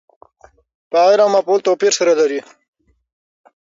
[0.91, 2.39] فاعل او مفعول توپیر سره لري.